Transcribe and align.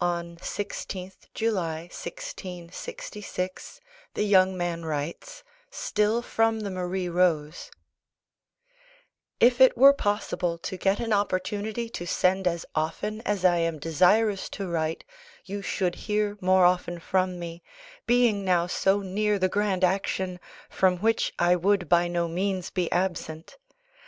On 0.00 0.36
16th 0.36 1.26
July 1.34 1.88
1666 1.90 3.80
the 4.14 4.22
young 4.22 4.56
man 4.56 4.84
writes 4.84 5.42
still 5.68 6.22
from 6.22 6.60
the 6.60 6.70
Marie 6.70 7.08
Rose 7.08 7.72
If 9.40 9.60
it 9.60 9.76
were 9.76 9.92
possible 9.92 10.58
to 10.58 10.76
get 10.76 11.00
an 11.00 11.12
opportunity 11.12 11.88
to 11.88 12.06
send 12.06 12.46
as 12.46 12.64
often 12.76 13.20
as 13.22 13.44
I 13.44 13.56
am 13.56 13.80
desirous 13.80 14.48
to 14.50 14.68
write, 14.68 15.02
you 15.44 15.60
should 15.60 15.96
hear 16.06 16.38
more 16.40 16.64
often 16.64 17.00
from 17.00 17.40
me, 17.40 17.60
being 18.06 18.44
now 18.44 18.68
so 18.68 19.00
near 19.00 19.40
the 19.40 19.48
grand 19.48 19.82
action, 19.82 20.38
from 20.70 20.98
which 20.98 21.32
I 21.36 21.56
would 21.56 21.88
by 21.88 22.06
no 22.06 22.28
means 22.28 22.70
be 22.70 22.88
absent. 22.92 23.56